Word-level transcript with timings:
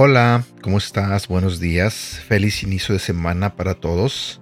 Hola, 0.00 0.44
¿cómo 0.62 0.78
estás? 0.78 1.26
Buenos 1.26 1.58
días. 1.58 2.22
Feliz 2.28 2.62
inicio 2.62 2.92
de 2.92 3.00
semana 3.00 3.56
para 3.56 3.74
todos. 3.74 4.40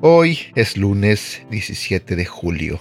Hoy 0.00 0.38
es 0.54 0.78
lunes 0.78 1.42
17 1.50 2.16
de 2.16 2.24
julio. 2.24 2.80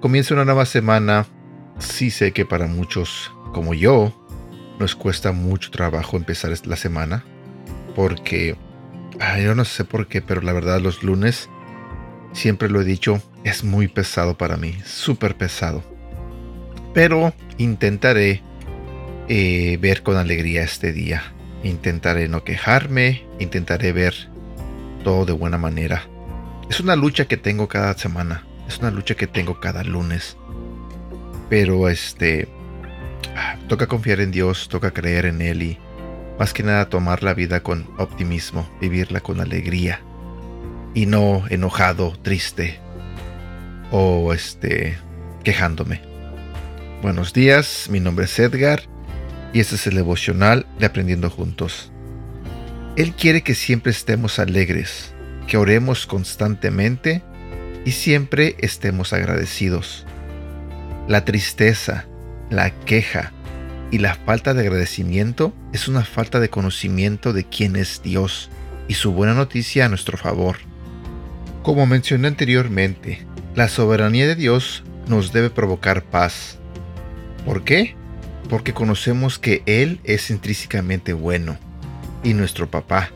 Comienza 0.00 0.32
una 0.32 0.46
nueva 0.46 0.64
semana. 0.64 1.26
Sí 1.78 2.10
sé 2.10 2.32
que 2.32 2.46
para 2.46 2.68
muchos, 2.68 3.30
como 3.52 3.74
yo, 3.74 4.18
nos 4.78 4.96
cuesta 4.96 5.32
mucho 5.32 5.70
trabajo 5.70 6.16
empezar 6.16 6.50
la 6.64 6.76
semana. 6.76 7.22
Porque, 7.94 8.56
yo 9.44 9.54
no 9.54 9.66
sé 9.66 9.84
por 9.84 10.08
qué, 10.08 10.22
pero 10.22 10.40
la 10.40 10.54
verdad 10.54 10.80
los 10.80 11.02
lunes, 11.02 11.50
siempre 12.32 12.70
lo 12.70 12.80
he 12.80 12.84
dicho, 12.84 13.20
es 13.44 13.62
muy 13.62 13.88
pesado 13.88 14.38
para 14.38 14.56
mí. 14.56 14.78
Súper 14.86 15.36
pesado. 15.36 15.82
Pero 16.94 17.34
intentaré 17.58 18.42
eh, 19.28 19.78
ver 19.80 20.02
con 20.02 20.16
alegría 20.16 20.62
este 20.62 20.92
día. 20.92 21.22
Intentaré 21.62 22.28
no 22.28 22.44
quejarme, 22.44 23.24
intentaré 23.38 23.92
ver 23.92 24.14
todo 25.04 25.24
de 25.24 25.32
buena 25.32 25.58
manera. 25.58 26.02
Es 26.68 26.80
una 26.80 26.96
lucha 26.96 27.26
que 27.26 27.36
tengo 27.36 27.68
cada 27.68 27.96
semana, 27.96 28.44
es 28.66 28.78
una 28.78 28.90
lucha 28.90 29.14
que 29.14 29.26
tengo 29.26 29.60
cada 29.60 29.84
lunes. 29.84 30.36
Pero 31.48 31.88
este, 31.88 32.48
toca 33.68 33.86
confiar 33.86 34.20
en 34.20 34.30
Dios, 34.30 34.68
toca 34.68 34.92
creer 34.92 35.26
en 35.26 35.40
Él 35.42 35.62
y 35.62 35.78
más 36.38 36.52
que 36.52 36.62
nada 36.62 36.88
tomar 36.88 37.22
la 37.22 37.34
vida 37.34 37.62
con 37.62 37.88
optimismo, 37.98 38.68
vivirla 38.80 39.20
con 39.20 39.40
alegría 39.40 40.00
y 40.94 41.06
no 41.06 41.44
enojado, 41.48 42.16
triste 42.22 42.80
o 43.90 44.32
este 44.32 44.96
quejándome. 45.44 46.00
Buenos 47.02 47.32
días, 47.32 47.88
mi 47.90 48.00
nombre 48.00 48.24
es 48.24 48.38
Edgar 48.38 48.82
y 49.52 49.60
este 49.60 49.76
es 49.76 49.86
el 49.86 49.94
devocional 49.94 50.66
de 50.78 50.86
Aprendiendo 50.86 51.30
Juntos. 51.30 51.92
Él 52.96 53.12
quiere 53.12 53.42
que 53.42 53.54
siempre 53.54 53.90
estemos 53.92 54.38
alegres, 54.38 55.12
que 55.46 55.56
oremos 55.56 56.06
constantemente 56.06 57.22
y 57.84 57.92
siempre 57.92 58.56
estemos 58.58 59.12
agradecidos. 59.12 60.06
La 61.08 61.24
tristeza, 61.24 62.06
la 62.50 62.70
queja 62.70 63.32
y 63.90 63.98
la 63.98 64.14
falta 64.14 64.54
de 64.54 64.60
agradecimiento 64.60 65.54
es 65.72 65.88
una 65.88 66.04
falta 66.04 66.40
de 66.40 66.48
conocimiento 66.48 67.32
de 67.32 67.44
quién 67.44 67.76
es 67.76 68.02
Dios 68.02 68.50
y 68.88 68.94
su 68.94 69.12
buena 69.12 69.34
noticia 69.34 69.86
a 69.86 69.88
nuestro 69.88 70.16
favor. 70.16 70.56
Como 71.62 71.86
mencioné 71.86 72.28
anteriormente, 72.28 73.24
la 73.54 73.68
soberanía 73.68 74.26
de 74.26 74.34
Dios 74.34 74.82
nos 75.08 75.32
debe 75.32 75.50
provocar 75.50 76.02
paz. 76.04 76.58
¿Por 77.44 77.64
qué? 77.64 77.96
Porque 78.52 78.74
conocemos 78.74 79.38
que 79.38 79.62
Él 79.64 79.98
es 80.04 80.28
intrínsecamente 80.28 81.14
bueno 81.14 81.56
y 82.22 82.34
nuestro 82.34 82.70
papá. 82.70 83.08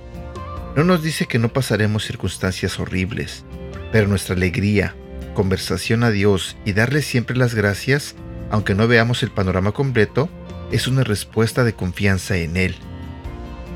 No 0.75 0.83
nos 0.83 1.03
dice 1.03 1.27
que 1.27 1.39
no 1.39 1.51
pasaremos 1.53 2.06
circunstancias 2.06 2.81
horribles, 2.81 3.45
pero 3.93 4.09
nuestra 4.09 4.34
alegría, 4.34 4.95
conversación 5.34 6.05
a 6.05 6.11
Dios 6.11 6.56
y 6.65 6.73
darle 6.73 7.03
siempre 7.03 7.37
las 7.37 7.55
gracias, 7.55 8.15
aunque 8.51 8.75
no 8.75 8.89
veamos 8.89 9.23
el 9.23 9.31
panorama 9.31 9.73
completo, 9.73 10.31
es 10.73 10.89
una 10.89 11.05
respuesta 11.05 11.65
de 11.65 11.75
confianza 11.75 12.39
en 12.39 12.56
Él. 12.56 12.75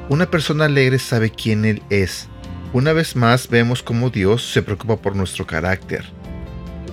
Una 0.08 0.30
persona 0.30 0.64
alegre 0.64 0.98
sabe 0.98 1.28
quién 1.28 1.66
Él 1.66 1.82
es. 1.90 2.26
Una 2.72 2.94
vez 2.94 3.16
más 3.16 3.50
vemos 3.50 3.82
cómo 3.82 4.08
Dios 4.08 4.50
se 4.50 4.62
preocupa 4.62 4.96
por 4.96 5.14
nuestro 5.14 5.46
carácter. 5.46 6.06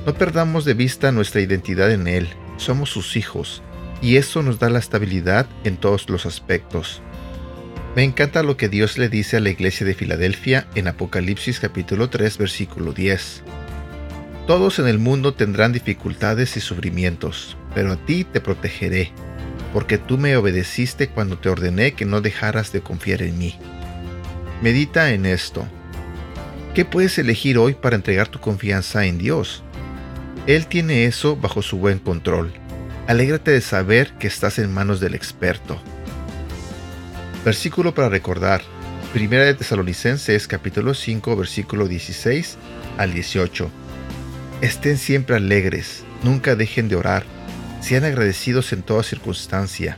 No 0.06 0.14
perdamos 0.14 0.66
de 0.66 0.74
vista 0.74 1.14
nuestra 1.14 1.40
identidad 1.40 1.90
en 1.90 2.06
Él. 2.08 2.28
Somos 2.58 2.90
sus 2.90 3.16
hijos 3.16 3.64
y 4.02 4.17
eso 4.17 4.44
nos 4.44 4.59
da 4.59 4.70
la 4.70 4.80
estabilidad 4.80 5.48
en 5.64 5.78
todos 5.78 6.09
los 6.09 6.25
aspectos. 6.25 7.02
Me 7.96 8.03
encanta 8.03 8.44
lo 8.44 8.58
que 8.58 8.69
Dios 8.69 8.97
le 8.97 9.09
dice 9.09 9.38
a 9.38 9.40
la 9.40 9.50
iglesia 9.50 9.85
de 9.85 9.96
Filadelfia 9.96 10.68
en 10.75 10.88
Apocalipsis 10.88 11.59
capítulo 11.59 12.09
3 12.09 12.38
versículo 12.38 12.94
10. 12.94 13.44
Todos 14.46 14.80
en 14.80 14.88
el 14.88 15.00
mundo 15.00 15.34
tendrán 15.34 15.74
dificultades 15.74 16.56
y 16.58 16.62
sufrimientos, 16.62 17.58
pero 17.74 17.91
a 17.91 18.06
ti 18.06 18.24
te 18.24 18.40
protegeré, 18.40 19.12
porque 19.74 19.97
tú 19.97 20.18
me 20.18 20.38
obedeciste 20.38 21.09
cuando 21.09 21.38
te 21.38 21.50
ordené 21.50 21.94
que 21.94 22.06
no 22.06 22.22
dejaras 22.22 22.72
de 22.72 22.81
confiar 22.81 23.24
en 23.24 23.38
mí. 23.38 23.56
Medita 24.62 25.12
en 25.12 25.25
esto. 25.25 25.68
¿Qué 26.74 26.85
puedes 26.85 27.18
elegir 27.18 27.58
hoy 27.58 27.74
para 27.74 27.96
entregar 27.96 28.28
tu 28.28 28.40
confianza 28.40 29.06
en 29.06 29.18
Dios? 29.18 29.64
Él 30.46 30.68
tiene 30.68 31.06
eso 31.06 31.35
bajo 31.35 31.62
su 31.62 31.78
buen 31.79 32.00
control 32.00 32.53
Alégrate 33.07 33.51
de 33.51 33.62
saber 33.62 34.12
que 34.19 34.28
estás 34.28 34.59
en 34.59 34.73
manos 34.73 35.00
del 35.00 35.16
experto. 35.16 35.81
Versículo 37.45 37.95
para 37.95 38.09
recordar. 38.09 38.62
Primera 39.13 39.45
de 39.45 39.53
Tesalonicenses 39.53 40.45
capítulo 40.45 40.94
5 40.94 41.38
versículo 41.38 41.88
16 41.88 42.57
al 42.97 43.13
18. 43.13 43.72
Estén 44.59 44.97
siempre 44.97 45.38
alegres, 45.38 46.03
nunca 46.22 46.57
dejen 46.57 46.90
de 46.90 46.97
orar, 46.97 47.23
sean 47.79 48.03
agradecidos 48.03 48.73
en 48.73 48.84
toda 48.84 49.03
circunstancia, 49.03 49.97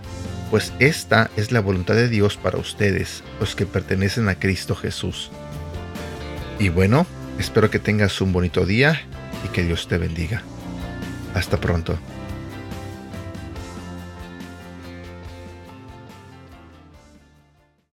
pues 0.52 0.72
esta 0.78 1.31
es 1.36 1.52
la 1.52 1.62
voluntad 1.62 1.96
de 1.96 2.09
Dios 2.09 2.38
para 2.38 2.59
ustedes, 2.59 3.24
los 3.40 3.56
que 3.56 3.66
pertenecen 3.66 4.30
a 4.30 4.36
Cristo 4.36 4.75
Jesús. 4.75 5.31
Y 6.59 6.69
bueno, 6.69 7.08
espero 7.40 7.72
que 7.72 7.80
tengas 7.80 8.22
un 8.22 8.34
bonito 8.34 8.68
día 8.68 9.02
y 9.44 9.48
que 9.48 9.64
Dios 9.64 9.88
te 9.88 9.98
bendiga. 9.98 10.44
Hasta 11.34 11.59
pronto. 11.59 11.98